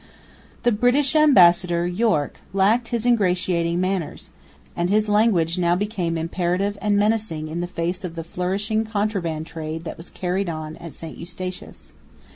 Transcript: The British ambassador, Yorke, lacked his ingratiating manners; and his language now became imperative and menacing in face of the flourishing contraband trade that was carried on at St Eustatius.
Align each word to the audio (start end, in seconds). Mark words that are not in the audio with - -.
The 0.63 0.71
British 0.71 1.15
ambassador, 1.15 1.85
Yorke, 1.85 2.39
lacked 2.53 2.87
his 2.87 3.05
ingratiating 3.05 3.79
manners; 3.81 4.31
and 4.75 4.89
his 4.89 5.07
language 5.07 5.59
now 5.59 5.75
became 5.75 6.17
imperative 6.17 6.75
and 6.81 6.97
menacing 6.97 7.47
in 7.49 7.67
face 7.67 8.03
of 8.03 8.15
the 8.15 8.23
flourishing 8.23 8.83
contraband 8.83 9.45
trade 9.45 9.83
that 9.83 9.97
was 9.97 10.09
carried 10.09 10.49
on 10.49 10.75
at 10.77 10.93
St 10.93 11.19
Eustatius. 11.19 11.93